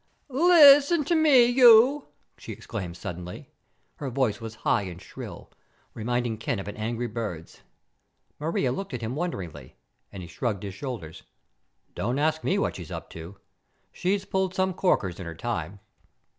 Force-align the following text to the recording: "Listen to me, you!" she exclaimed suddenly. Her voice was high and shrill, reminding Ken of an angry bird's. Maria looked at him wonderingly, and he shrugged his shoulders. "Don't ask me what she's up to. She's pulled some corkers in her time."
"Listen 0.33 1.03
to 1.05 1.13
me, 1.13 1.45
you!" 1.45 2.07
she 2.35 2.53
exclaimed 2.53 2.97
suddenly. 2.97 3.51
Her 3.97 4.09
voice 4.09 4.41
was 4.41 4.55
high 4.65 4.81
and 4.89 4.99
shrill, 4.99 5.51
reminding 5.93 6.39
Ken 6.39 6.57
of 6.57 6.67
an 6.67 6.75
angry 6.75 7.05
bird's. 7.05 7.61
Maria 8.39 8.71
looked 8.71 8.95
at 8.95 9.01
him 9.01 9.15
wonderingly, 9.15 9.75
and 10.11 10.23
he 10.23 10.27
shrugged 10.27 10.63
his 10.63 10.73
shoulders. 10.73 11.21
"Don't 11.93 12.17
ask 12.17 12.43
me 12.43 12.57
what 12.57 12.77
she's 12.77 12.89
up 12.89 13.11
to. 13.11 13.37
She's 13.91 14.25
pulled 14.25 14.55
some 14.55 14.73
corkers 14.73 15.19
in 15.19 15.27
her 15.27 15.35
time." 15.35 15.79